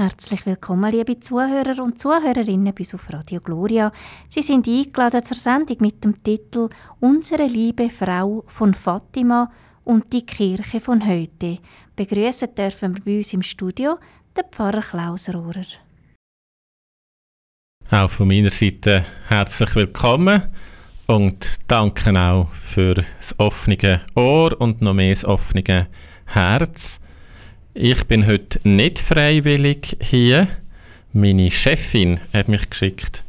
[0.00, 3.92] Herzlich willkommen, liebe Zuhörer und Zuhörerinnen bei auf Radio Gloria.
[4.30, 9.52] Sie sind eingeladen zur Sendung mit dem Titel Unsere liebe Frau von Fatima
[9.84, 11.58] und die Kirche von heute.
[11.96, 13.98] Begrüßen dürfen wir bei uns im Studio
[14.34, 15.66] den Pfarrer Klaus Rohrer.
[17.90, 20.44] Auch von meiner Seite herzlich willkommen
[21.08, 25.88] und danke auch für das offene Ohr und noch mehr das offene
[26.24, 27.02] Herz.
[27.72, 30.48] Ich bin heute nicht freiwillig hier.
[31.12, 33.22] Meine Chefin hat mich geschickt.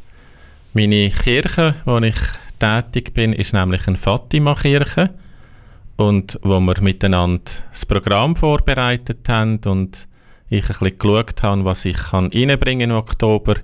[0.72, 2.16] Meine Kirche, wo ich
[2.58, 5.10] tätig bin, ist nämlich eine Fatima-Kirche.
[5.94, 10.08] Und wo wir miteinander das Programm vorbereitet haben und
[10.50, 13.54] ich ein bisschen geschaut habe, was ich kann reinbringen im Oktober,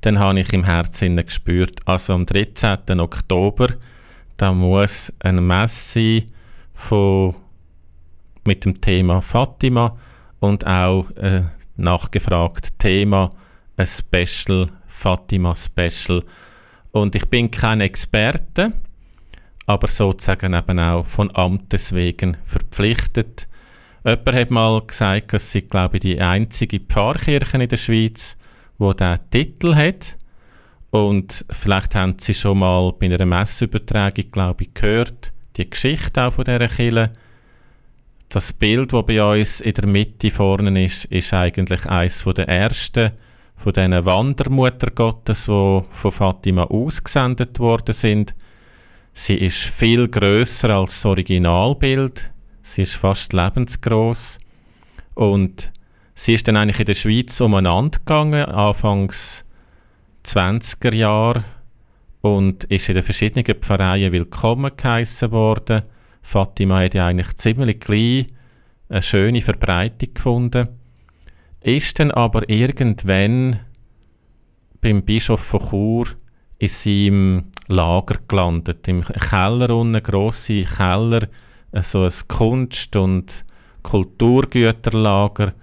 [0.00, 3.00] dann habe ich im Herzen gespürt, also am 13.
[3.00, 3.68] Oktober,
[4.38, 6.22] da muss ein sein
[6.72, 7.34] von,
[8.46, 9.94] mit dem Thema Fatima
[10.42, 11.44] und auch äh,
[11.76, 13.30] nachgefragt Thema
[13.76, 16.24] ein Special, Fatima Special.
[16.90, 18.72] Und ich bin kein Experte,
[19.66, 23.46] aber sozusagen eben auch von Amtes wegen verpflichtet.
[24.04, 28.36] Jemand hat mal gesagt, dass sie, glaube ich, die einzige Pfarrkirche in der Schweiz,
[28.78, 30.16] wo der Titel hat.
[30.90, 36.32] Und vielleicht haben Sie schon mal bei einer Messübertragung, glaube ich, gehört, die Geschichte auch
[36.32, 37.12] von dieser Kirche
[38.32, 43.12] das Bild, das bei uns in der Mitte vorne ist, ist eigentlich eines der ersten
[43.56, 48.34] von diesen Wandermutter Gottes, die von Fatima ausgesendet worden sind.
[49.12, 52.30] Sie ist viel größer als das Originalbild.
[52.62, 54.38] Sie ist fast lebensgroß
[55.14, 55.70] und
[56.14, 59.44] sie ist dann eigentlich in der Schweiz umeinander gegangen, anfangs
[60.24, 61.44] 20er Jahre
[62.22, 65.82] und ist in den verschiedenen Pfarreien willkommen geheissen worden
[66.22, 68.28] Fatima hat ja eigentlich ziemlich gleich
[68.88, 70.68] eine schöne Verbreitung gefunden,
[71.60, 73.60] ist dann aber irgendwann
[74.80, 76.06] beim Bischof von Chur
[76.58, 81.28] in seinem Lager gelandet, im Keller unten, grosse Keller,
[81.80, 83.44] so ein Kunst- und
[83.82, 85.54] Kulturgüterlager.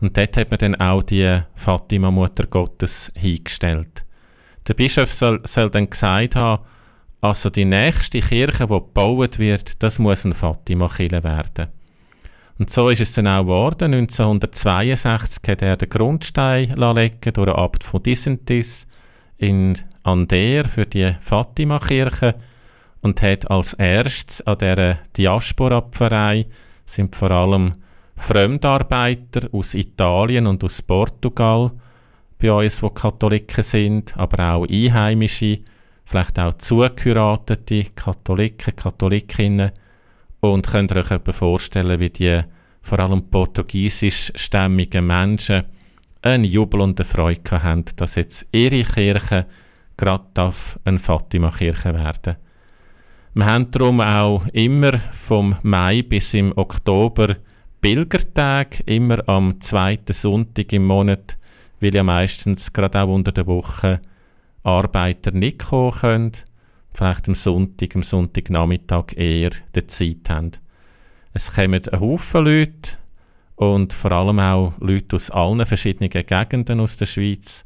[0.00, 4.04] Und dort hat man dann auch die Fatima Mutter Gottes hingestellt.
[4.66, 6.62] Der Bischof soll, soll dann gesagt haben,
[7.20, 11.68] also die nächste Kirche, die gebaut wird, das muss ein Fatima-Kirche werden.
[12.58, 13.94] Und so ist es dann auch geworden.
[13.94, 18.86] 1962 hat er den Grundstein legen durch den Abt von Dissentis
[19.36, 22.34] in Ander für die Fatima-Kirche
[23.00, 26.46] und hat als erstes an dieser Diaspora-Pfarrei
[26.84, 27.72] sind vor allem
[28.16, 31.70] Fremdarbeiter aus Italien und aus Portugal
[32.40, 35.60] bei uns, die Katholiken sind, aber auch Einheimische,
[36.08, 39.72] vielleicht auch zugeheiratete Katholiken, Katholikinnen
[40.40, 42.40] und könnt ihr euch etwa vorstellen, wie die
[42.80, 45.64] vor allem portugiesischstämmigen Menschen
[46.22, 49.44] einen Jubel und eine Freude haben, dass jetzt ihre Kirche
[49.98, 50.52] gerade
[50.84, 52.36] eine Fatima-Kirche werden?
[53.34, 57.36] Wir haben darum auch immer vom Mai bis im Oktober
[57.82, 61.36] Pilgertag, immer am zweiten Sonntag im Monat,
[61.80, 64.00] weil ja meistens gerade auch unter der Woche
[64.68, 66.32] Arbeiter nicht kommen können,
[66.92, 70.52] vielleicht am Sonntag, am Sonntagnachmittag eher die Zeit haben.
[71.32, 72.98] Es kommen ein Haufen Leute
[73.56, 77.64] und vor allem auch Leute aus allen verschiedenen Gegenden aus der Schweiz.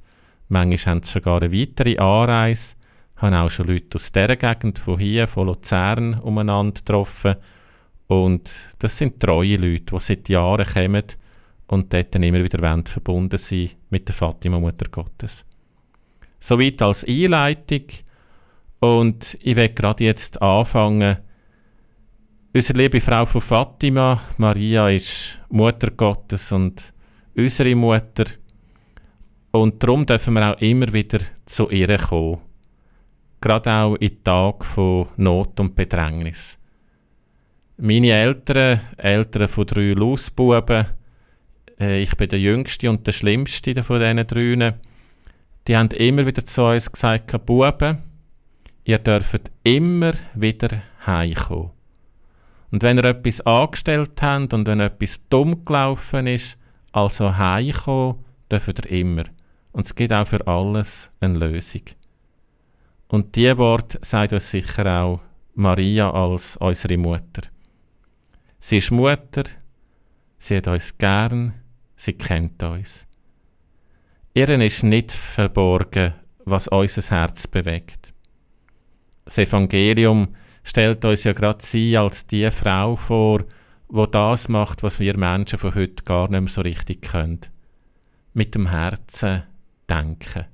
[0.48, 2.76] Manchmal haben sie sogar eine weitere Anreise,
[3.16, 7.34] haben auch schon Leute aus dieser Gegend, von hier, von Luzern, umeinander getroffen.
[8.06, 11.04] Und das sind treue Leute, die seit Jahren kommen
[11.66, 15.44] und dort dann immer wieder verbunden sind mit der Fatima Mutter Gottes.
[16.42, 17.84] Soweit als Einleitung.
[18.80, 21.18] Und ich werde gerade jetzt anfangen.
[22.52, 26.92] Unsere liebe Frau von Fatima, Maria, ist Mutter Gottes und
[27.36, 28.24] unsere Mutter.
[29.52, 32.40] Und darum dürfen wir auch immer wieder zu ihr kommen.
[33.40, 36.58] Gerade auch in Tagen von Not und Bedrängnis.
[37.76, 40.86] Meine Eltern, Eltern von drei Lausbuben,
[41.78, 44.74] äh, ich bin der Jüngste und der Schlimmste von diesen drei,
[45.68, 47.98] die haben immer wieder zu uns gesagt, Buben,
[48.84, 51.70] ihr dürft immer wieder heimkommen.
[52.70, 56.58] Und wenn ihr etwas angestellt habt und wenn etwas dumm gelaufen ist,
[56.92, 59.24] also heimkommen, dürft ihr immer.
[59.72, 61.82] Und es gibt auch für alles eine Lösung.
[63.08, 65.20] Und diese Wort sagt uns sicher auch
[65.54, 67.42] Maria als unsere Mutter.
[68.58, 69.44] Sie ist Mutter,
[70.38, 71.54] sie hat uns gern,
[71.94, 73.06] sie kennt uns.
[74.34, 76.14] Ihren ist nicht verborgen,
[76.44, 78.12] was unser Herz bewegt.
[79.24, 80.34] Das Evangelium
[80.64, 83.44] stellt uns ja gerade sie als die Frau vor,
[83.88, 87.40] wo das macht, was wir Menschen von heute gar nicht mehr so richtig können.
[88.34, 89.42] mit dem Herzen
[89.88, 90.46] denken.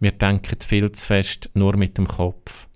[0.00, 2.68] Wir denken viel zu fest nur mit dem Kopf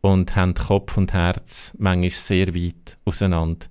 [0.00, 3.66] und haben Kopf und Herz manchmal sehr weit auseinander.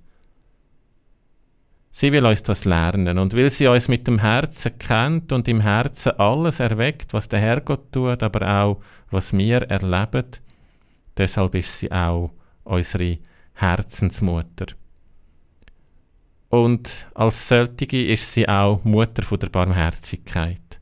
[2.00, 5.60] Sie will uns das lernen und weil sie uns mit dem Herzen kennt und im
[5.60, 8.80] Herzen alles erweckt, was der Herrgott tut, aber auch
[9.10, 10.26] was wir erleben,
[11.16, 12.30] deshalb ist sie auch
[12.62, 13.18] unsere
[13.54, 14.66] Herzensmutter.
[16.50, 20.78] Und als solche ist sie auch Mutter von der Barmherzigkeit,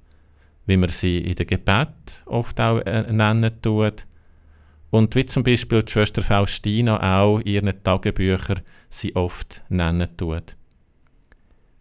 [0.67, 4.05] wie man sie in der Gebet oft auch äh, nennen tut.
[4.91, 8.61] Und wie zum Beispiel die Schwester Faustina auch in ihren Tagebüchern
[8.91, 10.57] sie oft nennen tut.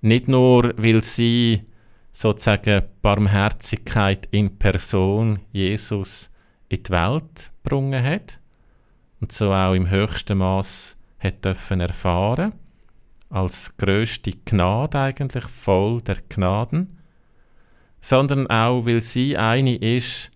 [0.06, 1.63] Nicht nur, weil sie
[2.13, 6.30] sozusagen Barmherzigkeit in Person Jesus
[6.69, 8.40] in die Welt gebracht hat
[9.19, 12.54] und so auch im höchsten Maß hat dürfen erfahren
[13.31, 17.00] als größte Gnade eigentlich voll der Gnaden,
[18.00, 20.30] sondern auch, weil sie eine ist,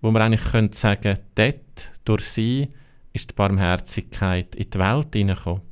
[0.00, 2.68] wo man eigentlich könnte sagen, dort durch sie
[3.12, 5.71] ist die Barmherzigkeit in die Welt hineingekommen.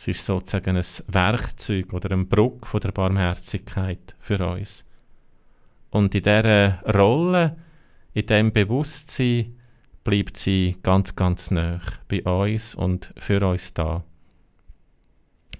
[0.00, 4.86] Es ist sozusagen ein Werkzeug oder ein Bruck von der Barmherzigkeit für uns.
[5.90, 7.58] Und in dieser Rolle,
[8.14, 9.58] in diesem Bewusstsein,
[10.02, 14.02] bleibt sie ganz, ganz nah bei uns und für uns da.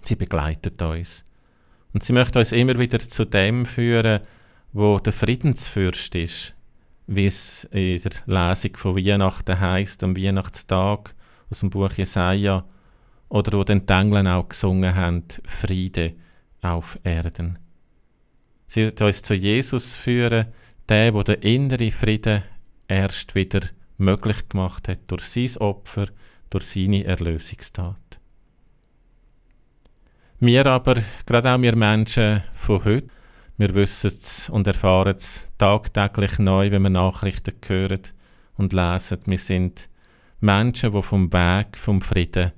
[0.01, 1.27] Sie begleitet uns.
[1.93, 4.21] Und sie möchte uns immer wieder zu dem führen,
[4.73, 6.55] wo der Friedensfürst ist,
[7.07, 11.15] wie es in der Lesung von Weihnachten heißt, am Weihnachtstag
[11.51, 12.65] aus dem Buch Jesaja,
[13.31, 16.13] oder wo den Engel auch gesungen haben, Friede
[16.61, 17.59] auf Erden.
[18.67, 20.47] Sie wird uns zu Jesus führen,
[20.89, 22.43] der, wo der innere Frieden
[22.89, 23.61] erst wieder
[23.97, 26.09] möglich gemacht hat durch sein Opfer,
[26.51, 27.97] durch seine Erlösungstat.
[30.41, 33.09] Wir aber, gerade auch wir Menschen von heute,
[33.59, 38.01] wir wissen es und erfahren es tagtäglich neu, wenn wir Nachrichten hören
[38.57, 39.19] und lesen.
[39.27, 39.89] Wir sind
[40.41, 42.53] Menschen, die vom Weg vom Frieden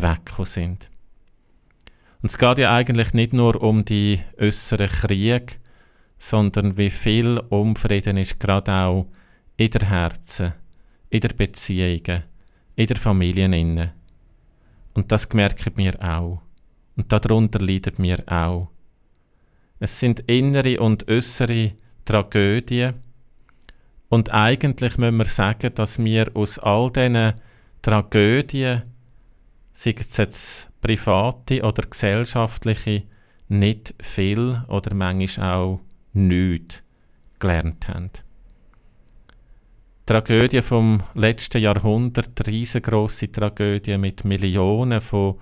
[0.00, 0.90] weggekommen sind.
[2.22, 5.54] Und es geht ja eigentlich nicht nur um die äußeren Kriege,
[6.18, 9.06] sondern wie viel Unfrieden ist gerade auch
[9.56, 10.52] in der Herzen,
[11.10, 12.22] in der Beziehungen,
[12.76, 13.92] in der Familie
[14.94, 16.40] Und das merken wir auch.
[16.96, 18.68] Und darunter leiden wir auch.
[19.80, 21.72] Es sind innere und äußere
[22.04, 22.94] Tragödien.
[24.08, 27.32] Und eigentlich müssen wir sagen, dass wir aus all diesen
[27.80, 28.82] Tragödien
[29.72, 33.04] sei es jetzt private oder gesellschaftliche,
[33.48, 35.80] nicht viel oder manchmal auch
[36.12, 36.82] nichts
[37.38, 38.10] gelernt haben.
[40.02, 45.38] Die Tragödie vom letzten Jahrhundert, riesengroße Tragödie mit Millionen von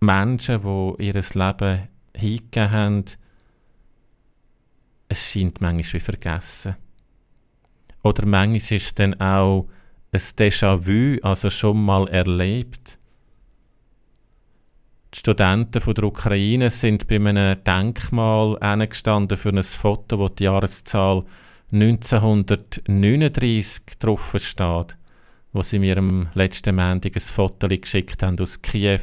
[0.00, 3.04] Menschen, die ihr Leben hingegeben haben,
[5.08, 6.76] es scheint manchmal wie vergessen.
[8.02, 9.68] Oder manchmal ist es dann auch
[10.12, 12.98] ein Déjà-vu, also schon mal erlebt.
[15.20, 18.56] Studenten von der Ukraine sind bei einem Denkmal
[18.88, 21.26] gestanden für ein Foto, wo die Jahreszahl
[21.70, 24.96] 1939 drauf steht,
[25.52, 29.02] wo sie mir am letzten Montag ein Foto geschickt haben aus Kiew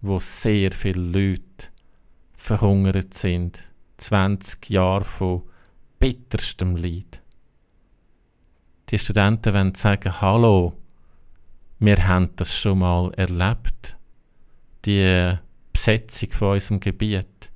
[0.00, 1.68] wo sehr viele Leute
[2.36, 3.62] verhungert sind.
[3.98, 5.42] 20 Jahre von
[6.00, 7.22] bitterstem Leid.
[8.90, 10.74] Die Studenten wollen sagen, hallo,
[11.78, 13.96] wir haben das schon mal erlebt.
[14.84, 15.38] Die
[15.72, 17.52] Besetzung von unserem Gebiet.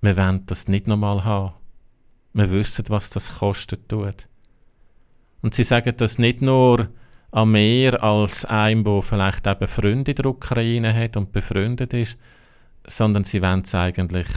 [0.00, 1.54] Wir wollen das nicht nochmal haben.
[2.32, 3.92] Wir wissen, was das kostet.
[5.42, 6.88] Und sie sagen das nicht nur,
[7.32, 12.18] an mehr als einem, der vielleicht eben Freunde in der Ukraine hat und befreundet ist,
[12.86, 14.28] sondern sie wollen es eigentlich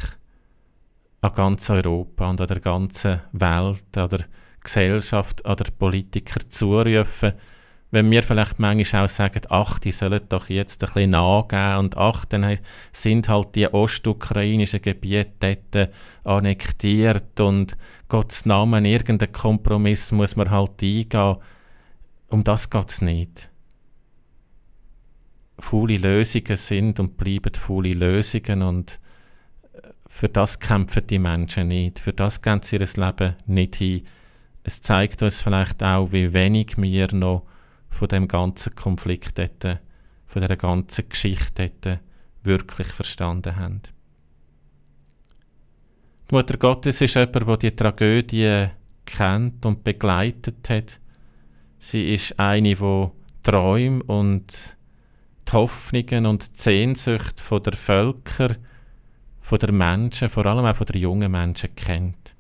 [1.22, 4.26] an ganz Europa und an der ganzen Welt, an der
[4.64, 7.34] Gesellschaft, an der Politiker zurufen,
[7.92, 11.98] wenn wir vielleicht manchmal auch sagen, ach, die sollen doch jetzt ein bisschen nachgeben und
[11.98, 12.58] ach, dann
[12.92, 15.90] sind halt die ostukrainischen Gebiete dort
[16.24, 21.38] annektiert und Gottes Namen, irgendeinen Kompromiss muss man halt eingehen
[22.30, 23.50] um das geht es nicht.
[25.60, 29.00] Faule Lösungen sind und bleiben faule Lösungen und
[29.74, 32.00] äh, für das kämpfen die Menschen nicht.
[32.00, 34.06] Für das gehen sie ihr Leben nicht hin.
[34.64, 37.46] Es zeigt uns vielleicht auch, wie wenig wir noch
[37.90, 39.80] von dem ganzen Konflikt hätten,
[40.28, 42.00] von der ganzen Geschichte hätten
[42.44, 43.82] wirklich verstanden haben.
[46.30, 48.68] Die Mutter Gottes ist jemand, der die Tragödie
[49.06, 51.00] kennt und begleitet hat.
[51.80, 53.08] Sie ist eine, die
[53.44, 54.78] Träume und
[55.48, 58.56] die Hoffnungen und die Sehnsucht der Völker,
[59.46, 62.36] von der Menschen, vor allem auch von der jungen Menschen kennt.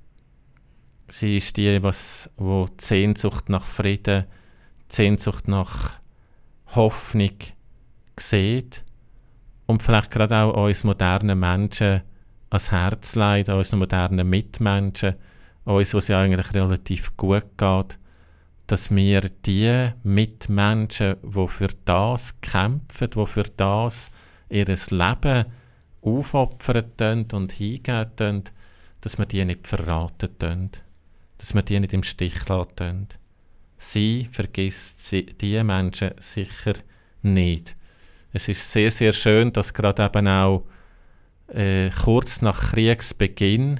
[1.08, 4.26] Sie ist die, was, wo die Sehnsucht nach Frieden,
[4.92, 5.94] die Sehnsucht nach
[6.74, 7.36] Hoffnung
[8.20, 8.84] sieht
[9.68, 12.02] und vielleicht gerade auch uns modernen Menschen
[12.50, 15.14] ans Herz leidet, unseren modernen Mitmenschen,
[15.64, 18.00] uns, was ja eigentlich relativ gut geht,
[18.68, 24.12] dass wir die Mitmenschen, die für das kämpfen, die für das
[24.50, 25.46] ihr Leben
[26.02, 28.44] aufopfern und hingeben,
[29.02, 30.72] dass wir die nicht verraten,
[31.38, 33.08] dass wir die nicht im Stich lassen.
[33.78, 36.74] Sie vergisst sie, die Menschen sicher
[37.22, 37.76] nicht.
[38.34, 40.64] Es ist sehr, sehr schön, dass gerade eben auch
[41.48, 43.80] äh, kurz nach Kriegsbeginn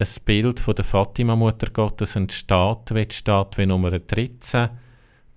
[0.00, 4.70] ein Bild von der Fatima-Mutter Gottes entsteht, wie die Statue Nummer 13,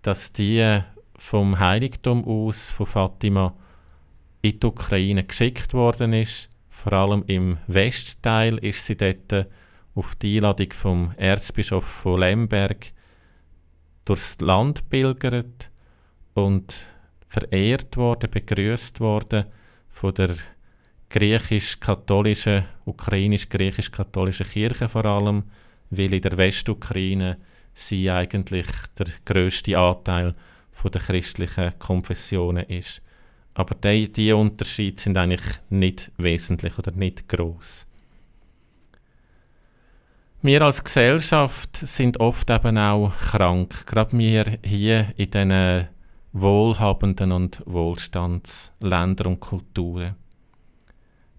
[0.01, 0.79] dass die
[1.17, 3.53] vom Heiligtum aus von Fatima
[4.41, 6.49] in die Ukraine geschickt worden ist.
[6.69, 9.47] Vor allem im Westteil ist sie dort
[9.95, 12.93] auf die Einladung vom Erzbischof von Lemberg
[14.05, 15.69] durchs Land pilgert
[16.35, 16.73] und
[17.27, 19.45] verehrt worden, begrüßt worden
[19.89, 20.35] von der
[21.13, 25.43] griechisch-katholischen, ukrainisch-griechisch-katholischen Kirche vor allem,
[25.91, 27.37] weil in der Westukraine
[27.75, 28.65] sie eigentlich
[28.97, 30.33] der größte Anteil
[30.71, 33.03] von der christlichen Konfessionen ist.
[33.53, 37.85] Aber die, die Unterschiede sind eigentlich nicht wesentlich oder nicht groß.
[40.41, 45.87] Wir als Gesellschaft sind oft eben auch krank, gerade wir hier in diesen
[46.33, 50.15] wohlhabenden und Wohlstandsländern und Kulturen.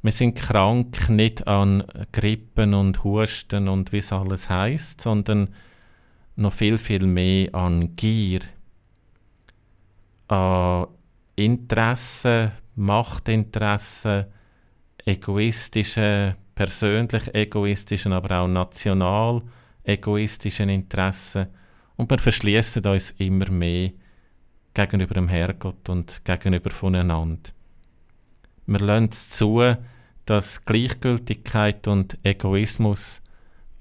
[0.04, 1.82] Wir sind krank nicht an
[2.12, 5.54] Grippen und Husten und wie es alles heißt, sondern
[6.36, 8.40] noch viel, viel mehr an Gier,
[10.28, 10.88] an
[11.36, 14.26] Interessen, Machtinteressen,
[15.06, 19.40] egoistischen, persönlich egoistischen, aber auch national
[19.84, 21.46] egoistischen Interessen.
[21.96, 23.92] Und wir verschließen uns immer mehr
[24.74, 27.52] gegenüber dem Herrgott und gegenüber voneinander.
[28.66, 29.76] Wir lassen es zu,
[30.26, 33.22] dass Gleichgültigkeit und Egoismus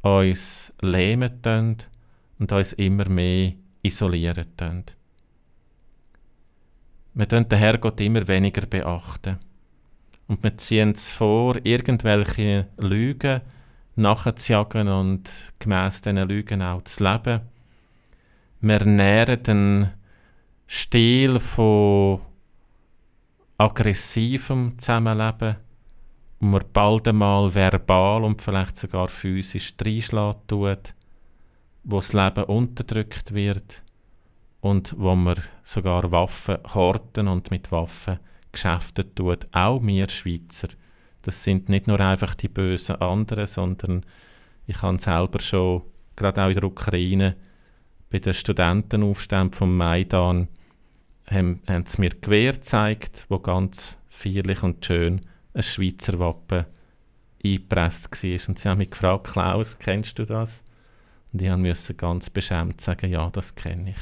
[0.01, 1.77] uns lähmen
[2.39, 4.83] und uns immer mehr isolieren tun.
[7.13, 9.38] Wir tun den Herrgott immer weniger beachten.
[10.27, 13.41] Und wir ziehen es vor, irgendwelche Lügen
[13.95, 17.41] nachzujagen und gemäss diesen Lügen auch zu leben.
[18.62, 19.89] Wir nähren den
[20.67, 22.21] Stil von
[23.57, 25.57] aggressivem Zusammenleben,
[26.43, 30.93] wo man bald einmal verbal und vielleicht sogar physisch reinschlägt tut,
[31.85, 33.81] wo das Leben unterdrückt wird
[34.59, 38.19] und wo man sogar Waffen horten und mit Waffen
[38.51, 39.47] Geschäfte tut.
[39.53, 40.67] Auch wir Schweizer.
[41.21, 44.05] Das sind nicht nur einfach die bösen anderen, sondern
[44.67, 45.83] ich habe selber schon,
[46.17, 47.38] gerade auch in der Ukraine,
[48.09, 50.50] bei den Studentenaufständen vom Maidan,
[51.25, 55.21] haben, haben sie mir Gewehr gezeigt, wo ganz feierlich und schön
[55.53, 56.65] ein Schweizer Wappen
[57.43, 58.50] eingepresst war.
[58.50, 60.63] Und sie haben mich gefragt, Klaus, kennst du das?
[61.31, 63.98] Und ich musste ganz beschämt sagen, ja, das kenne ich.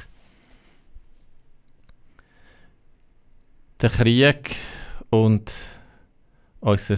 [3.81, 4.55] Der Krieg
[5.10, 5.51] und
[6.60, 6.98] unser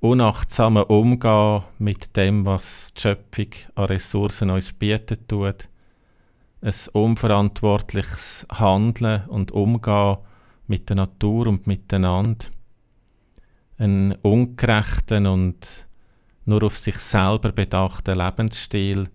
[0.00, 5.68] unachtsames Umgehen mit dem, was die Schöpfung an Ressourcen uns bietet tut,
[6.60, 10.18] ein unverantwortliches Handeln und Umgehen
[10.68, 12.46] mit der Natur und miteinander,
[13.78, 15.86] einen ungerechten und
[16.44, 19.08] nur auf sich selber bedachten Lebensstil,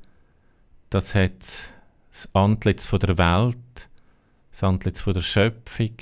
[0.89, 1.71] das hat
[2.11, 3.89] das Antlitz von der Welt,
[4.51, 5.95] das Antlitz von der Schöpfung,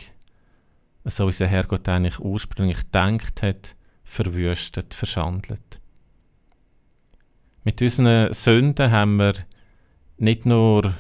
[1.06, 5.80] so unser Herrgott eigentlich ursprünglich gedacht hat, verwüstet, verschandelt.
[7.64, 9.34] Mit unseren Sünden haben wir
[10.18, 10.96] nicht nur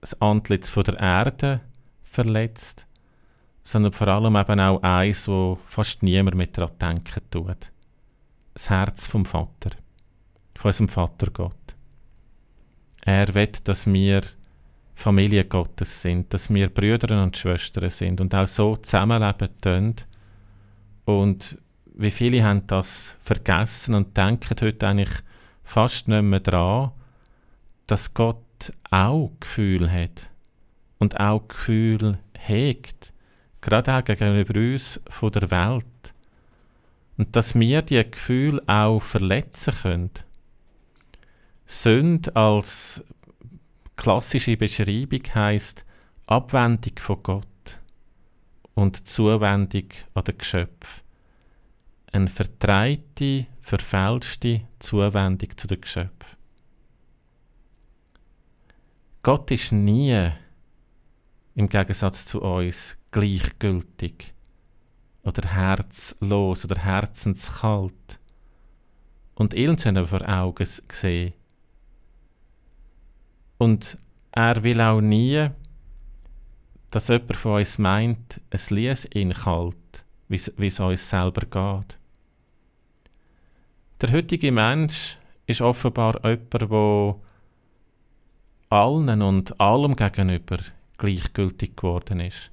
[0.00, 1.60] das Antlitz von der Erde
[2.02, 2.86] verletzt,
[3.62, 7.70] sondern vor allem eben auch eins, wo fast niemand mit daran denken tut.
[8.54, 9.70] Das Herz vom Vater,
[10.56, 11.56] von unserem Vater Gott.
[13.04, 14.22] Er will, dass wir
[14.94, 19.96] Familie Gottes sind, dass wir Brüder und Schwestern sind und auch so zusammenleben können.
[21.04, 21.58] Und
[21.94, 25.10] wie viele haben das vergessen und denken heute eigentlich
[25.64, 26.92] fast nicht mehr daran,
[27.86, 30.30] dass Gott auch Gefühl hat
[30.98, 33.11] und auch Gefühl hegt
[33.62, 36.14] gerade auch gegenüber uns von der Welt.
[37.16, 40.10] Und dass wir die Gefühle auch verletzen können.
[41.66, 43.02] Sünde als
[43.96, 45.86] klassische Beschreibung heißt
[46.26, 47.78] Abwendung von Gott
[48.74, 51.02] und Zuwendung an den Geschöpf.
[52.12, 56.36] Eine vertreite, verfälschte Zuwendung zu den Geschöpfen.
[59.22, 60.30] Gott ist nie,
[61.54, 64.34] im Gegensatz zu uns, gleichgültig
[65.22, 68.18] oder herzlos oder herzenskalt
[69.34, 71.34] und irgendwann vor Augen gesehen.
[73.58, 73.96] Und
[74.32, 75.48] er will auch nie,
[76.90, 81.98] dass jemand von uns meint, es ließ ihn kalt, wie es uns selber geht.
[84.00, 85.16] Der heutige Mensch
[85.46, 87.16] ist offenbar jemand, der
[88.68, 90.58] allen und allem gegenüber
[90.98, 92.51] gleichgültig geworden ist,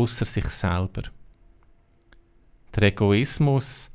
[0.00, 1.02] außer sich selber.
[2.74, 3.90] Der Egoismus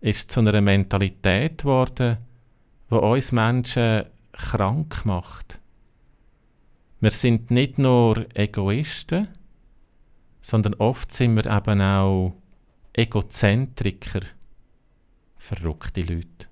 [0.00, 2.18] ist zu einer Mentalität geworden,
[2.90, 5.58] die uns Menschen krank macht.
[7.00, 9.28] Wir sind nicht nur Egoisten,
[10.40, 12.34] sondern oft sind wir eben auch
[12.94, 14.20] Egozentriker,
[15.36, 16.46] verrückte Leute.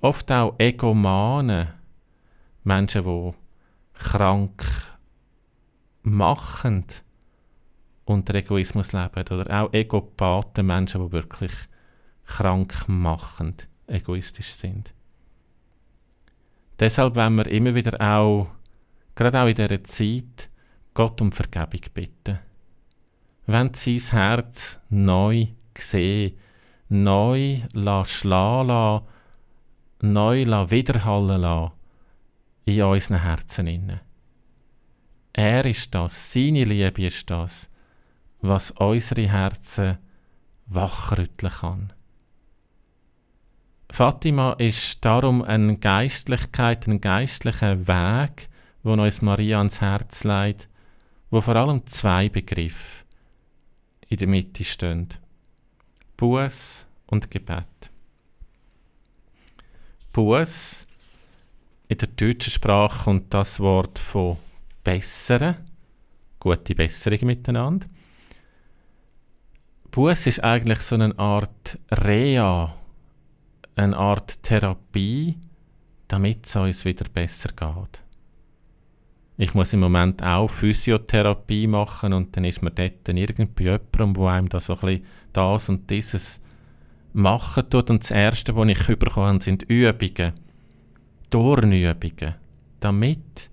[0.00, 1.74] Oft auch Egomane,
[2.64, 3.34] Menschen, die
[3.94, 4.64] krank
[6.02, 7.04] machend
[8.10, 9.24] unter Egoismus leben.
[9.30, 11.52] Oder auch Egopathen, Menschen, die wirklich
[12.26, 14.92] krank machend egoistisch sind.
[16.78, 18.48] Deshalb wollen wir immer wieder auch
[19.14, 20.48] gerade auch in dieser Zeit,
[20.94, 22.38] Gott um Vergebung bitten.
[23.46, 26.32] Wenn sein Herz neu sehen,
[26.88, 27.62] neu
[28.04, 29.04] schlagen lassen,
[30.00, 31.72] neu widerhallen lassen
[32.64, 34.00] in unseren Herzen.
[35.32, 37.70] Er ist das, seine Liebe ist das,
[38.42, 39.98] was unsere Herzen
[40.66, 41.92] wachrütteln kann.
[43.90, 48.48] Fatima ist darum eine Geistlichkeit, ein geistlicher Weg,
[48.82, 50.68] wo uns Maria ans Herz leitet,
[51.30, 53.04] wo vor allem zwei Begriffe
[54.08, 55.08] in der Mitte stehen.
[56.16, 57.90] Buß und Gebet.
[60.12, 60.86] Buß,
[61.88, 64.36] in der deutschen Sprache kommt das Wort von
[64.84, 65.56] besseren,
[66.38, 67.86] gute Besserung miteinander.
[69.90, 72.74] Buß ist eigentlich so eine Art Rea,
[73.74, 75.36] eine Art Therapie,
[76.06, 78.02] damit es uns wieder besser geht.
[79.36, 84.26] Ich muss im Moment auch Physiotherapie machen und dann ist man dort irgendwie jemandem, wo
[84.26, 86.40] einem da so ein bisschen das und dieses
[87.12, 87.90] machen tut.
[87.90, 90.34] Und das Erste, was ich bekommen sind Übungen,
[91.30, 92.34] Turnübungen,
[92.78, 93.50] damit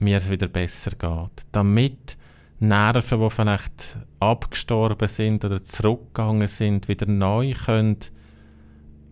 [0.00, 1.46] mir es wieder besser geht.
[1.52, 2.16] Damit
[2.58, 3.96] Nerven, die vielleicht
[4.30, 7.98] abgestorben sind oder zurückgegangen sind, wieder neu können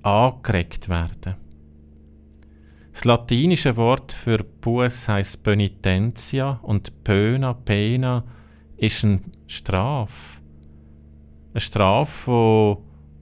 [0.02, 1.36] angeregt werden
[2.92, 8.24] das latinische Wort für Buß heißt Penitentia und Pöna, Pena
[8.76, 10.40] ist eine Strafe.
[11.54, 12.76] Eine Strafe,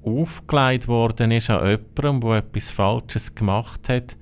[0.05, 4.16] die aufgelegt worden ist an jemandem, der etwas Falsches gemacht hat,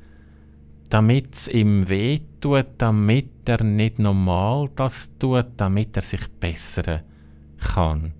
[0.91, 7.01] damit es ihm wehtut, damit er nicht normal das tut, damit er sich bessern
[7.59, 8.13] kann.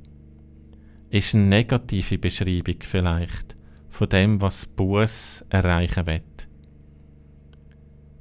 [1.11, 3.57] Ist eine negative Beschreibung vielleicht
[3.89, 6.23] von dem, was Buß erreichen will.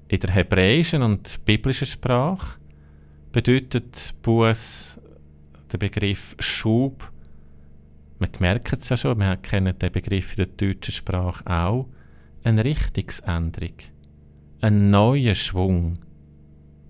[0.08, 2.60] In der hebräischen und biblischen Sprache
[3.32, 4.99] bedeutet Buß
[5.71, 7.12] der Begriff Schub.
[8.19, 11.89] Wir merken es ja schon, wir kennen den Begriff in der deutschen Sprache auch.
[12.43, 13.75] Eine Richtungsänderung,
[14.62, 15.97] ein neuer Schwung,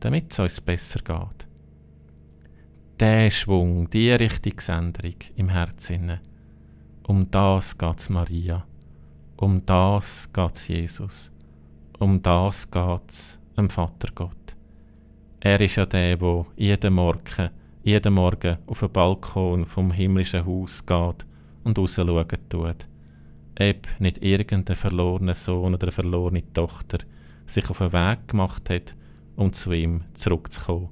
[0.01, 1.44] damit es uns besser geht.
[2.97, 6.17] Der Schwung, die Richtungsänderung im Herzen,
[7.03, 8.65] um das geht es Maria,
[9.36, 11.31] um das geht es Jesus.
[11.99, 14.55] Um das geht es dem Vater Gott.
[15.41, 17.49] Er ist ja der, der jeden Morgen,
[17.84, 21.25] jeden Morgen auf den Balkon vom himmlischen Haus geht
[21.65, 22.88] und rausschauen tut.
[23.60, 26.99] Ob nicht irgendein verlorener Sohn oder eine verlorene Tochter
[27.45, 28.95] sich auf den Weg gemacht hat,
[29.36, 30.88] um zu ihm zurückzukommen,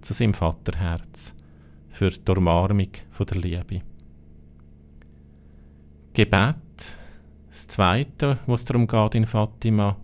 [0.00, 1.34] zu seinem Vaterherz,
[1.92, 3.82] für die Umarmung der Liebe.
[6.14, 6.56] Gebet,
[7.50, 9.96] das Zweite, was darum geht in Fatima,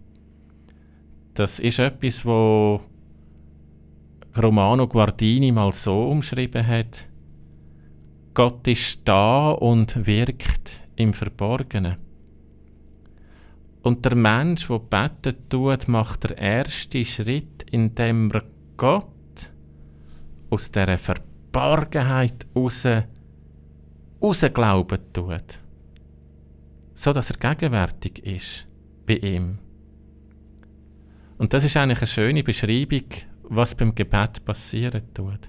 [1.34, 2.80] das ist etwas, wo
[4.36, 7.06] Romano Guardini mal so umschrieben hat.
[8.34, 11.96] Gott ist da und wirkt im Verborgenen.
[13.82, 18.42] Und der Mensch, der beten tut, macht der erste Schritt, indem er
[18.76, 19.50] Gott
[20.50, 20.98] aus dieser
[21.50, 22.86] Geborgenheit raus,
[24.22, 25.58] rausglauben tut.
[26.94, 28.66] So dass er gegenwärtig ist
[29.06, 29.58] bei ihm.
[31.38, 33.06] Und das ist eigentlich eine schöne Beschreibung,
[33.44, 35.48] was beim Gebet passieren tut.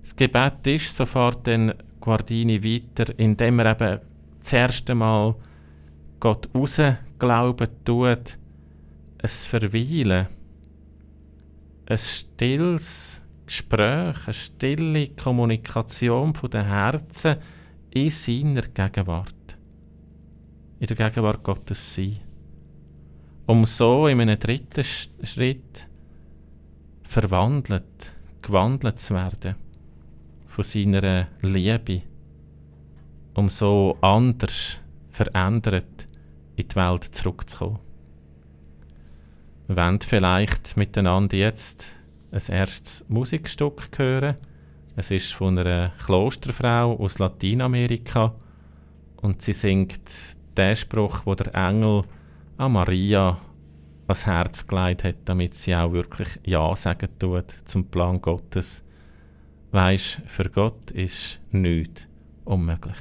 [0.00, 4.00] Das Gebet ist, sofort dann Guardini weiter, indem er eben
[4.38, 5.34] das erste Mal
[6.20, 8.38] Gott rausglauben tut,
[9.20, 10.28] ein Verweilen,
[11.86, 17.36] ein stilles Gespräch, eine stille Kommunikation von den Herzen
[17.90, 19.56] in seiner Gegenwart.
[20.78, 22.20] In der Gegenwart Gottes sein.
[23.46, 25.88] Um so in einem dritten Schritt
[27.02, 29.54] verwandelt, gewandelt zu werden
[30.46, 32.02] von seiner Liebe,
[33.34, 36.06] um so anders verändert
[36.56, 37.78] in die Welt zurückzukommen.
[39.68, 41.86] Wollen vielleicht miteinander jetzt
[42.30, 44.36] ein erstes Musikstück hören.
[44.96, 48.34] Es ist von einer Klosterfrau aus Lateinamerika
[49.22, 50.10] und sie singt
[50.56, 52.02] den Spruch, wo der Engel
[52.56, 53.38] an Maria
[54.06, 58.82] ans Herz gelegt hat, damit sie auch wirklich Ja sagen tut zum Plan Gottes.
[59.70, 62.06] Weisst, für Gott ist nichts
[62.44, 62.96] unmöglich.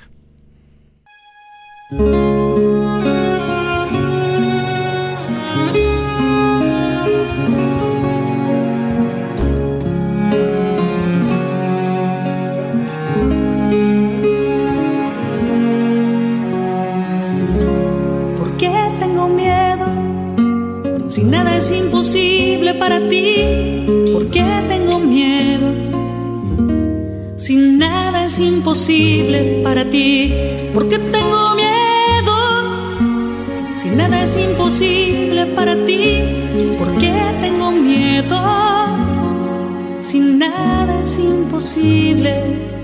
[28.89, 30.33] Imposible para ti,
[30.73, 32.35] ¿por qué tengo miedo?
[33.75, 36.21] Si nada es imposible para ti,
[36.79, 38.39] ¿por qué tengo miedo?
[40.01, 42.33] Si nada es imposible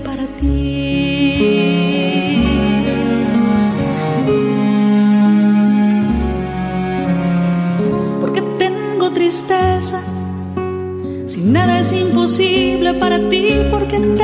[0.04, 1.64] para ti.
[9.14, 10.02] tristeza.
[11.26, 14.23] Si nada es imposible para ti, porque tengo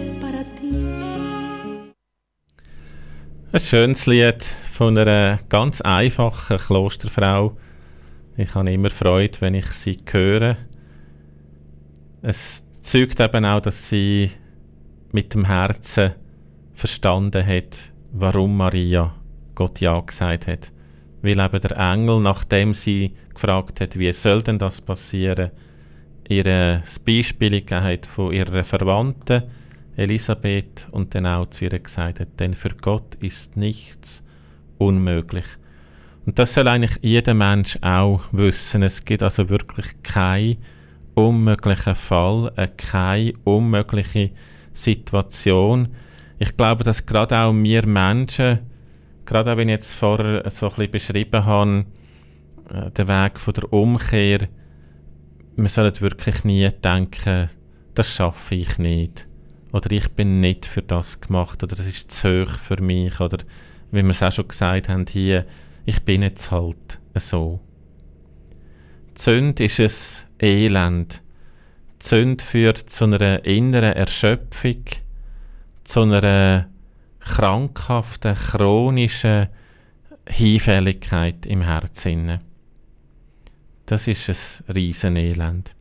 [3.53, 7.57] Ein schönes Lied von einer ganz einfachen Klosterfrau.
[8.37, 10.55] Ich habe immer Freude, wenn ich sie höre.
[12.21, 14.31] Es zeugt eben auch, dass sie
[15.11, 16.11] mit dem Herzen
[16.75, 17.77] verstanden hat,
[18.13, 19.13] warum Maria
[19.53, 20.71] Gott Ja gesagt hat.
[21.21, 25.51] Weil eben der Engel, nachdem sie gefragt hat, wie soll denn das passieren,
[26.29, 29.43] ihr Beispiel gegeben von ihrer Verwandten
[30.01, 34.23] Elisabeth und dann auch zu ihr gesagt hat, denn für Gott ist nichts
[34.77, 35.45] unmöglich.
[36.25, 38.83] Und das soll eigentlich jeder Mensch auch wissen.
[38.83, 40.57] Es gibt also wirklich keinen
[41.15, 44.31] unmöglichen Fall, äh, keine unmögliche
[44.73, 45.89] Situation.
[46.39, 48.59] Ich glaube, dass gerade auch wir Menschen,
[49.25, 51.85] gerade auch wenn ich jetzt vorher so ein bisschen beschrieben habe,
[52.69, 54.47] äh, den Weg von der Umkehr,
[55.55, 57.49] wir sollen wirklich nie denken,
[57.93, 59.27] das schaffe ich nicht.
[59.71, 61.63] Oder ich bin nicht für das gemacht.
[61.63, 63.19] Oder das ist zu hoch für mich.
[63.19, 63.39] Oder
[63.91, 65.45] wie wir es auch schon gesagt haben hier,
[65.85, 67.59] ich bin jetzt halt so.
[69.17, 69.79] Sünde ist
[70.39, 71.21] ein Elend.
[72.01, 74.83] Sünde führt zu einer inneren Erschöpfung,
[75.83, 76.67] zu einer
[77.19, 79.47] krankhaften, chronischen
[80.27, 82.39] Hinfälligkeit im Herzen.
[83.85, 84.29] Das ist
[84.67, 85.75] ein Riesenelend.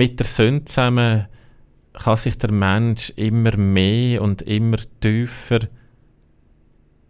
[0.00, 1.26] Mit der Sünde zusammen
[1.92, 5.68] kann sich der Mensch immer mehr und immer tiefer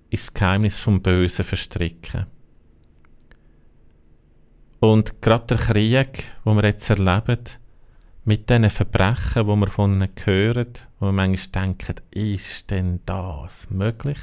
[0.08, 2.26] ins Geheimnis vom Bösen verstricken.
[4.80, 7.38] Und gerade der Krieg, wo wir jetzt erleben,
[8.24, 13.70] mit diesen Verbrechen, wo wir von ihnen hören, wo wir manchmal denken, ist denn das
[13.70, 14.18] möglich?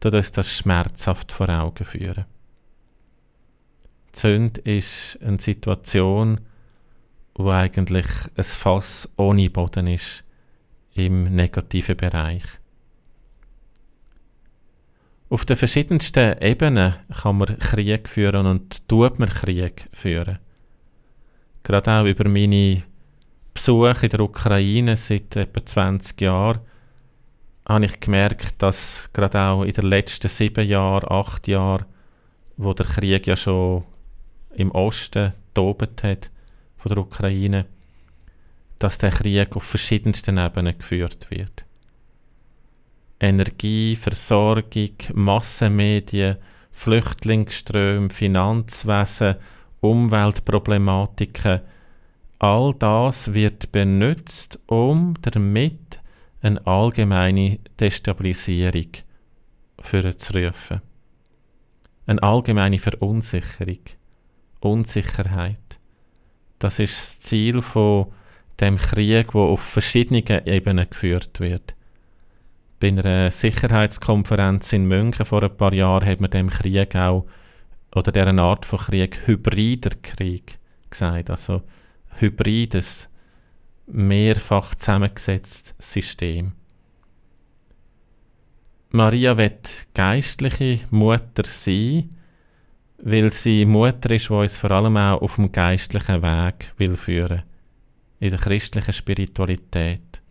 [0.00, 2.26] tut uns das schmerzhaft vor Augen führen.
[4.14, 6.42] Die Sünde ist eine Situation,
[7.34, 10.24] wo eigentlich ein Fass ohne Boden ist
[10.94, 12.44] im negativen Bereich.
[15.28, 20.38] Auf den verschiedensten Ebenen kann man Krieg führen und tut man Krieg führen.
[21.64, 22.84] Gerade auch über meine
[23.52, 26.60] Besuche in der Ukraine seit etwa 20 Jahren
[27.66, 31.86] habe ich gemerkt, dass gerade auch in den letzten sieben Jahren, acht Jahren,
[32.56, 33.84] wo der Krieg ja schon
[34.54, 36.30] im Osten tobt hat
[36.84, 37.64] von der Ukraine,
[38.78, 41.64] dass der Krieg auf verschiedensten Ebenen geführt wird.
[43.18, 46.36] Energie, Versorgung, Massenmedien,
[46.72, 49.36] Flüchtlingsströme, Finanzwesen,
[49.80, 51.60] Umweltproblematiken,
[52.38, 55.98] all das wird benutzt, um damit
[56.42, 58.92] eine allgemeine Destabilisierung
[60.18, 60.82] zu rufen.
[62.06, 63.80] Eine allgemeine Verunsicherung,
[64.60, 65.63] Unsicherheit.
[66.58, 68.06] Das ist das Ziel von
[68.60, 71.74] dem Krieg, wo auf verschiedenen Ebenen geführt wird.
[72.80, 77.26] Bei einer Sicherheitskonferenz in München vor ein paar Jahren hat man dem Krieg auch,
[77.94, 80.58] oder dieser Art von Krieg, hybrider Krieg
[80.90, 81.30] gesagt.
[81.30, 81.62] Also
[82.18, 83.08] hybrides,
[83.86, 86.52] mehrfach zusammengesetztes System.
[88.90, 92.13] Maria wird geistliche Mutter sein,
[92.98, 97.42] weil sie Mutter ist, die uns vor allem auch auf dem geistlichen Weg will führen
[98.20, 100.22] in der christlichen Spiritualität.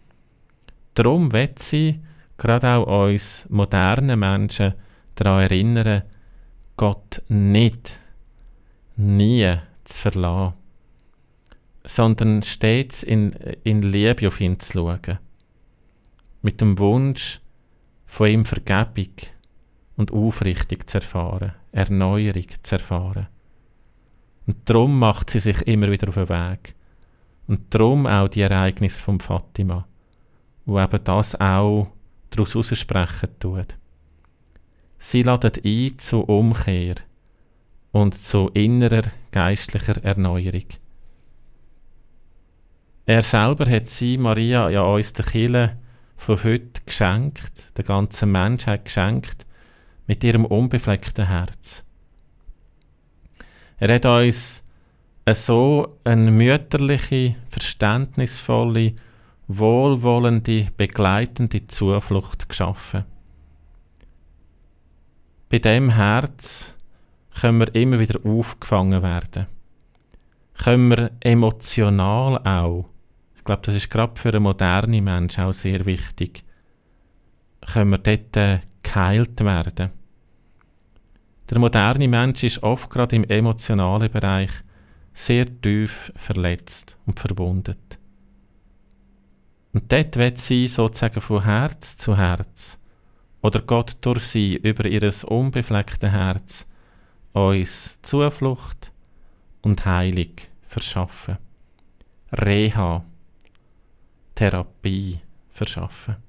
[0.96, 2.00] Darum wird sie
[2.38, 4.74] gerade auch uns modernen Menschen
[5.16, 6.04] daran erinnern,
[6.76, 8.00] Gott nicht,
[8.96, 10.54] nie zu verlassen
[11.84, 15.20] sondern stets in, in Liebe auf ihn zu schauen.
[16.42, 17.42] Mit dem Wunsch,
[18.06, 19.14] von ihm Vergebung
[19.98, 23.28] und Aufrichtung zu erfahren, Erneuerung zu erfahren.
[24.48, 26.76] Und darum macht sie sich immer wieder auf den Weg.
[27.48, 29.86] Und darum auch die Ereignisse von Fatima,
[30.66, 31.88] wo eben das auch
[32.30, 33.76] daraus aussprechen tut.
[34.98, 36.96] Sie ladet ein zur Umkehr
[37.92, 40.66] und zu innerer geistlicher Erneuerung.
[43.06, 45.78] Er selber hat sie, Maria, ja uns der Kille
[46.16, 49.46] von heute geschenkt, der ganzen Menschheit geschenkt,
[50.08, 51.84] mit ihrem unbefleckten Herz.
[53.78, 54.64] Er hat uns
[55.34, 58.94] so eine mütterliche, verständnisvolle,
[59.48, 63.06] wohlwollende, begleitende Zuflucht geschaffen.
[65.50, 66.74] Bei dem Herz
[67.40, 69.48] können wir immer wieder aufgefangen werden.
[70.56, 72.94] Können wir emotional auch
[73.44, 76.46] ich glaube, das ist gerade für einen modernen Menschen auch sehr wichtig.
[77.74, 79.90] Können wir dort äh, geheilt werden?
[81.50, 84.52] Der moderne Mensch ist oft gerade im emotionalen Bereich
[85.14, 88.00] sehr tief verletzt und verwundet.
[89.74, 92.78] Und dort wird sie sozusagen von Herz zu Herz
[93.42, 96.66] oder Gott durch sie über ihr unbeflecktes Herz
[97.34, 98.92] uns Zuflucht
[99.62, 100.34] und Heilung
[100.68, 101.38] verschaffen.
[102.32, 103.04] Reha
[104.36, 105.20] Therapie
[105.52, 106.23] verschaffen.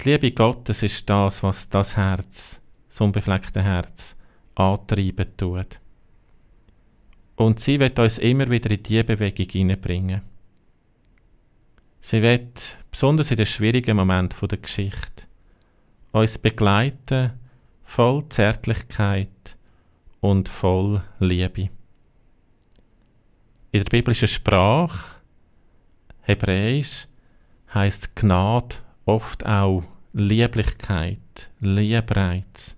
[0.00, 4.16] Die Liebe Gottes ist das, was das Herz, das unbefleckte Herz,
[4.54, 5.80] antreiben tut.
[7.36, 10.22] Und sie wird uns immer wieder in diese Bewegung hineinbringen.
[12.00, 15.24] Sie wird, besonders in den schwierigen Momenten der Geschichte,
[16.12, 17.32] uns begleiten,
[17.82, 19.56] voll Zärtlichkeit
[20.20, 21.68] und voll Liebe.
[23.72, 25.16] In der biblischen Sprache
[26.22, 27.06] Hebräisch
[27.74, 28.76] heißt Gnade
[29.06, 31.18] oft auch Lieblichkeit,
[31.60, 32.76] Liebreiz.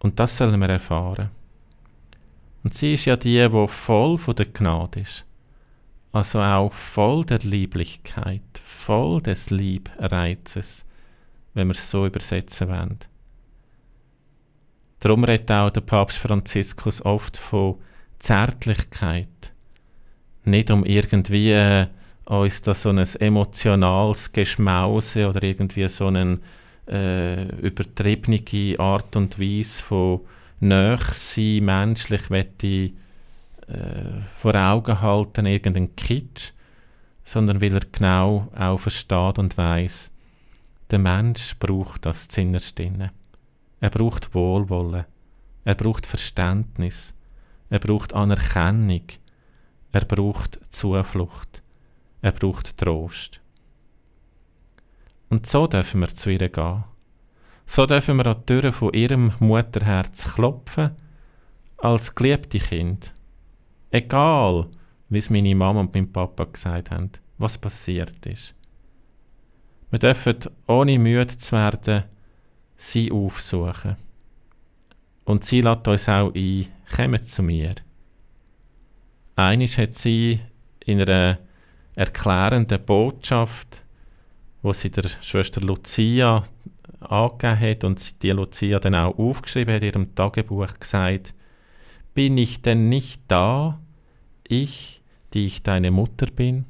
[0.00, 1.30] Und das sollen wir erfahren.
[2.64, 5.24] Und sie ist ja die, wo voll von der Gnade ist.
[6.10, 10.86] Also auch voll der Lieblichkeit, voll des Liebreizes,
[11.54, 12.98] wenn wir es so übersetzen wollen.
[15.00, 17.76] Darum redet auch der Papst Franziskus oft von
[18.18, 19.28] Zärtlichkeit.
[20.44, 21.86] Nicht um irgendwie äh,
[22.28, 26.38] uns da so ein emotionales Geschmause oder irgendwie so eine
[26.86, 30.20] äh, übertriebene Art und Weise von
[30.60, 32.92] sein, menschlich, möchte äh,
[34.36, 36.52] vor Augen halten, irgendein Kitsch,
[37.24, 40.10] sondern weil er genau auch versteht und weiß,
[40.90, 43.10] der Mensch braucht das Zinnerste.
[43.80, 45.04] Er braucht Wohlwollen,
[45.64, 47.14] er braucht Verständnis,
[47.70, 49.02] er braucht Anerkennung,
[49.92, 51.62] er braucht Zuflucht.
[52.20, 53.40] Er braucht Trost.
[55.28, 56.84] Und so dürfen wir zu ihr gehen.
[57.66, 60.96] So dürfen wir an die Türen von ihrem Mutterherz klopfen,
[61.76, 63.12] als geliebte Kind.
[63.90, 64.68] Egal,
[65.08, 68.54] wie es meine Mama und mein Papa gesagt haben, was passiert ist.
[69.90, 72.04] Wir dürfen, ohne müde zu werden,
[72.76, 73.96] sie aufsuchen.
[75.24, 77.74] Und sie lädt uns auch ein, kommt zu mir.
[79.36, 80.40] Eines hat sie
[80.84, 81.38] in einer
[81.98, 83.82] erklärenden Botschaft
[84.62, 86.44] wo sie der Schwester Lucia
[87.00, 91.34] angegeben hat und die Lucia dann auch aufgeschrieben hat in ihrem Tagebuch gesagt,
[92.14, 93.78] bin ich denn nicht da,
[94.46, 96.64] ich, die ich deine Mutter bin?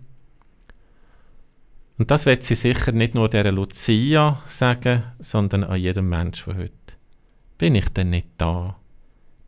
[1.99, 6.57] Und das wird sie sicher nicht nur der Lucia sagen, sondern an jedem Mensch von
[6.57, 6.73] heute.
[7.57, 8.77] Bin ich denn nicht da?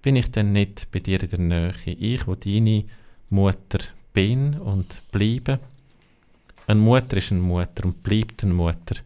[0.02, 1.74] Bin ich denn nicht bei dir in der Nähe?
[1.84, 2.86] Ich, wo deine
[3.28, 3.78] Mutter
[4.12, 5.58] bin und bleibe?
[6.66, 8.96] Eine Mutter ist eine Mutter und bleibt eine Mutter.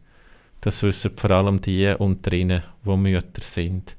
[0.61, 3.97] Das wissen vor allem die unter ihnen, die Mütter sind.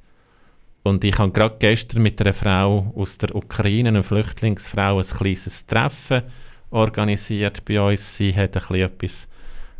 [0.83, 5.65] Und ich habe gerade gestern mit einer Frau aus der Ukraine, einer Flüchtlingsfrau, ein kleines
[5.65, 6.23] Treffen
[6.69, 8.17] organisiert bei uns.
[8.17, 9.27] Sie hat ein etwas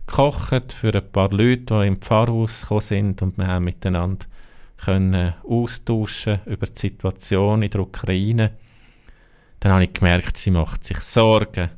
[0.08, 4.26] gekocht für ein paar Leute, die im Pfarrhaus gekommen sind und wir haben miteinander
[4.78, 8.52] können austauschen über die Situation in der Ukraine.
[9.66, 11.72] Dann habe ich gemerkt, sie macht sich Sorgen.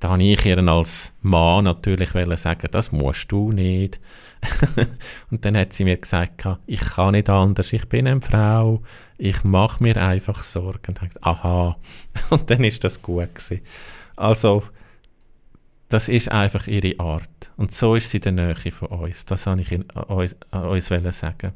[0.00, 2.08] Da habe ich ihr als Mann natürlich
[2.40, 4.00] sagen, das musst du nicht.
[5.30, 8.82] und dann hat sie mir gesagt, ich kann nicht anders, ich bin eine Frau,
[9.18, 10.94] ich mache mir einfach Sorgen.
[10.98, 11.76] Und ich aha,
[12.30, 13.60] und dann ist das gut gewesen.
[14.16, 14.62] Also,
[15.90, 17.50] das ist einfach ihre Art.
[17.58, 19.26] Und so ist sie der Nähe von uns.
[19.26, 21.52] Das wollte ich in, uns, uns sagen.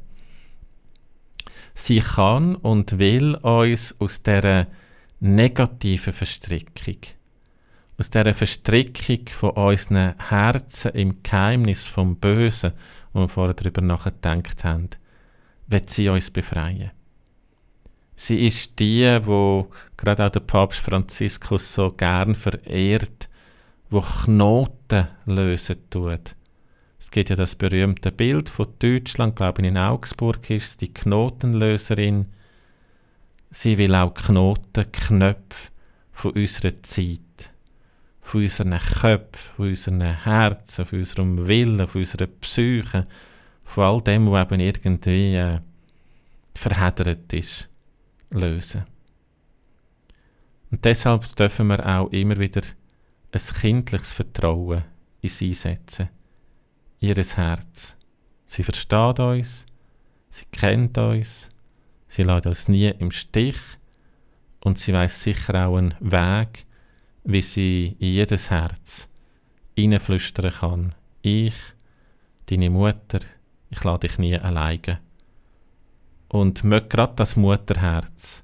[1.73, 4.67] Sie kann und will uns aus dieser
[5.23, 6.97] negativen Verstrickung,
[7.97, 12.73] aus dieser Verstrickung von unseren Herzen im Geheimnis vom Bösen,
[13.13, 14.89] wo wir vorher darüber nachgedacht haben,
[15.67, 16.91] wird sie uns befreien.
[18.17, 23.29] Sie ist die, wo gerade auch der Papst Franziskus so gern verehrt,
[23.89, 26.35] wo Knoten lösen tut.
[26.99, 30.93] Es gibt ja das berühmte Bild von Deutschland, glaube ich in Augsburg ist es, die
[30.93, 32.25] Knotenlöserin.
[33.55, 35.69] Sie will auch Knoten, Knöpfe
[36.11, 37.19] von unserer Zeit,
[38.19, 43.05] von unseren Köpfen, von unseren Herzen, von unserem Willen, von unserer Psyche,
[43.63, 45.59] von all dem, was eben irgendwie äh,
[46.55, 47.69] verheddert ist,
[48.31, 48.85] lösen.
[50.71, 52.63] Und deshalb dürfen wir auch immer wieder
[53.31, 54.83] ein kindliches Vertrauen
[55.21, 56.09] in sie setzen,
[56.99, 57.95] ihres Herz.
[58.47, 59.67] Sie versteht uns,
[60.31, 61.49] sie kennt uns,
[62.13, 63.57] sie lässt uns nie im Stich
[64.61, 66.65] und sie weiß sicher auch einen Weg,
[67.23, 69.09] wie sie in jedes Herz
[69.75, 70.95] hineinflüstern kann.
[71.21, 71.55] Ich,
[72.47, 73.19] deine Mutter,
[73.69, 74.99] ich lade dich nie alleine.
[76.27, 78.43] Und möge gerade das Mutterherz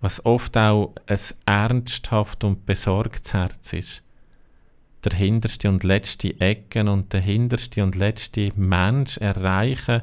[0.00, 4.02] was oft auch ein ernsthaft und besorgtes Herz ist.
[5.04, 10.02] Der hinterste und letzte Ecken und der hinterste und letzte Mensch erreichen,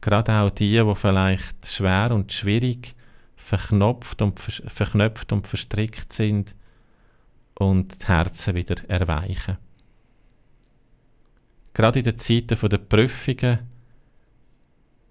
[0.00, 2.94] gerade auch die, die vielleicht schwer und schwierig
[3.36, 6.54] verknopft und, verknöpft und verstrickt sind
[7.54, 9.58] und die Herzen wieder erweichen.
[11.74, 13.58] Gerade in den Zeiten der Prüfungen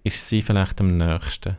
[0.02, 1.56] ist sie vielleicht am nächsten.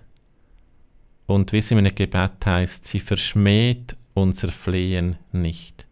[1.27, 5.85] Und wie es in einem Gebet heißt, sie verschmäht unser Flehen nicht.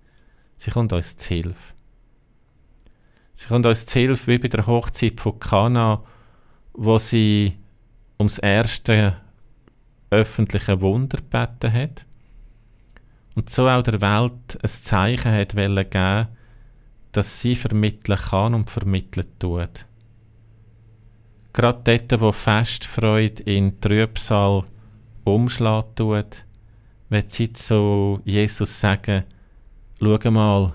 [0.58, 1.74] Sie kommt uns zu Hilfe.
[3.34, 6.04] Sie kommt uns zu Hilfe wie bei der Hochzeit von Kana,
[6.82, 7.58] wo sie
[8.18, 9.18] ums erste
[10.10, 12.06] öffentliche Wunder gebeten hat
[13.36, 16.28] und so auch der Welt ein Zeichen hat geben,
[17.12, 19.86] dass sie vermitteln kann und vermittelt tut.
[21.52, 24.64] Gerade dort, wo Festfreude in Trübsal
[25.26, 26.46] umschlagen tut,
[27.10, 29.26] wird sie zu Jesus sagen,
[30.00, 30.74] schau mal,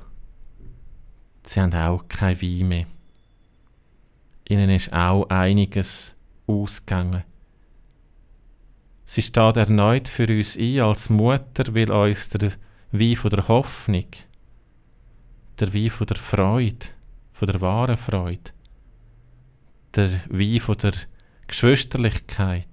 [1.44, 2.93] sie haben auch kein Wein mehr.
[4.48, 6.14] Ihnen ist auch einiges
[6.46, 7.24] ausgegangen.
[9.06, 12.52] Sie steht erneut für uns ein als Mutter, will uns der
[12.90, 14.06] Wein von der Hoffnung,
[15.60, 16.86] der Wein von der Freude,
[17.32, 18.50] von der wahren Freude,
[19.94, 20.92] der Wein von der
[21.46, 22.66] Geschwisterlichkeit,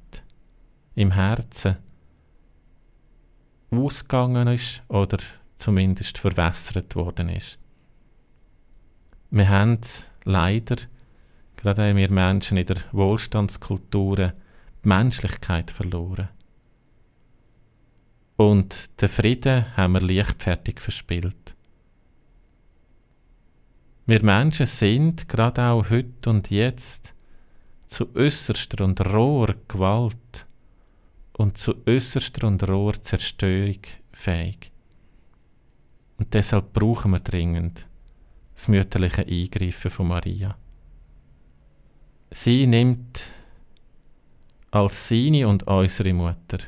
[0.95, 1.77] im Herzen
[3.71, 5.17] ausgegangen ist oder
[5.57, 7.58] zumindest verwässert worden ist.
[9.29, 9.79] Wir haben
[10.25, 10.75] leider,
[11.62, 14.33] gerade wir Menschen in der Wohlstandskultur,
[14.83, 16.29] die Menschlichkeit verloren.
[18.35, 21.55] Und den Frieden haben wir leichtfertig verspielt.
[24.07, 27.13] Wir Menschen sind, gerade auch heute und jetzt,
[27.85, 30.47] zu äußerster und roher Gewalt
[31.33, 33.81] und zu äußerster und roher Zerstörung
[34.12, 34.71] fähig.
[36.17, 37.85] Und deshalb brauchen wir dringend
[38.55, 40.57] das mütterliche Eingreifen von Maria.
[42.32, 43.19] Sie nimmt
[44.71, 46.60] als seine und unsere Mutter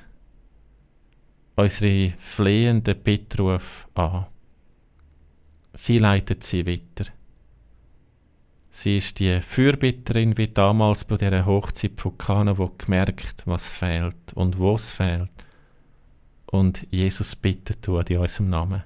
[1.55, 4.25] unsere flehenden Bittruf an.
[5.73, 7.09] Sie leitet sie weiter.
[8.69, 14.33] Sie ist die Fürbitterin wie damals bei dieser Hochzeit von Kana, wo gemerkt, was fehlt
[14.33, 15.31] und wo es fehlt.
[16.47, 18.83] Und Jesus bittet tut in unserem Namen.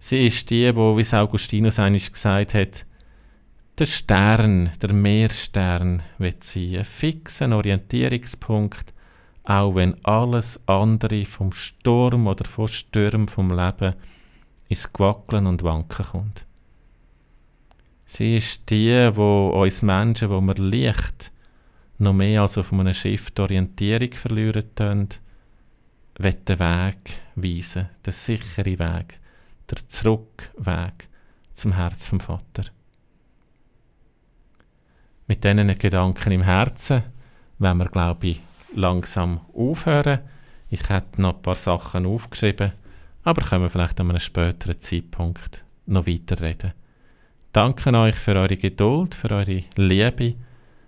[0.00, 2.84] Sie ist die, wo, wie es Augustinus eigentlich gesagt hat,
[3.78, 8.92] der Stern, der Meerstern wird sie ein fixer Orientierungspunkt,
[9.44, 13.94] auch wenn alles andere vom Sturm oder von Stürmen vom Leben
[14.68, 16.44] ins Quackeln und Wanken kommt.
[18.06, 21.30] Sie ist die, wo uns Menschen, wo wir Licht
[21.98, 25.08] noch mehr als auf einem Schiff die Orientierung verlieren können,
[26.18, 29.20] den Weg weisen, den sicheren Weg,
[29.70, 31.08] der Zurückweg
[31.54, 32.64] zum Herz vom Vater.
[35.28, 37.04] Mit diesen Gedanken im Herzen
[37.58, 38.40] wenn wir, glaube ich,
[38.74, 40.20] langsam aufhören.
[40.70, 42.72] Ich hätte noch ein paar Sachen aufgeschrieben,
[43.24, 46.72] aber können wir vielleicht an einem späteren Zeitpunkt noch weiterreden.
[47.52, 50.34] Danke euch für eure Geduld, für eure Liebe.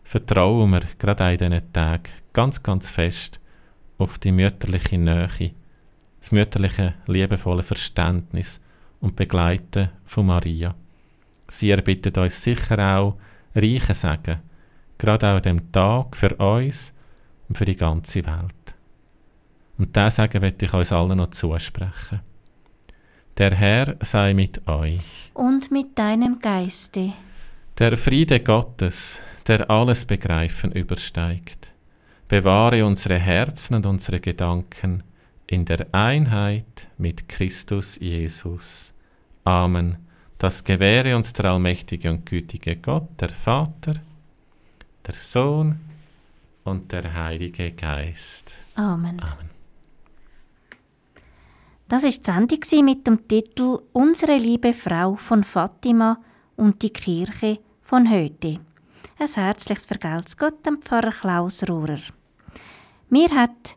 [0.04, 3.40] Vertrauen wir gerade in diesen Tagen ganz, ganz fest
[3.98, 5.52] auf die mütterliche Nähe,
[6.20, 8.60] das mütterliche, liebevolle Verständnis
[9.00, 10.74] und Begleiten von Maria.
[11.48, 13.16] Sie erbittet uns sicher auch
[13.54, 14.40] reiche Segen,
[14.98, 16.94] gerade auch an diesem Tag für uns
[17.48, 18.74] und für die ganze Welt.
[19.78, 22.20] Und diesen Segen möchte ich uns allen noch zusprechen.
[23.38, 25.30] Der Herr sei mit euch.
[25.32, 27.14] Und mit deinem Geiste.
[27.78, 31.68] Der Friede Gottes, der alles Begreifen übersteigt,
[32.28, 35.02] bewahre unsere Herzen und unsere Gedanken
[35.46, 38.92] in der Einheit mit Christus Jesus.
[39.44, 39.96] Amen.
[40.40, 43.92] Das gewähre uns der allmächtige und gütige Gott, der Vater,
[45.06, 45.78] der Sohn
[46.64, 48.54] und der Heilige Geist.
[48.74, 49.20] Amen.
[49.20, 49.50] Amen.
[51.88, 56.18] Das ist die Sendung mit dem Titel Unsere liebe Frau von Fatima
[56.56, 58.60] und die Kirche von heute.
[59.18, 62.00] Ein herzliches Vergelt's Gott dem Pfarrer Klaus Rohrer.
[63.10, 63.76] Mir hat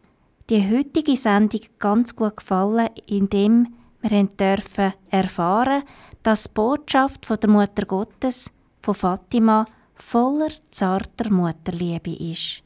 [0.50, 3.68] die heutige Sendung ganz gut gefallen, indem
[4.02, 5.84] wir dürfen erfahren,
[6.24, 8.52] dass die Botschaft von der Mutter Gottes,
[8.82, 9.66] von Fatima,
[9.96, 12.64] voller zarter Mutterliebe ist.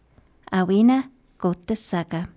[0.52, 1.06] Auch ihnen
[1.38, 2.37] Gottes Segen.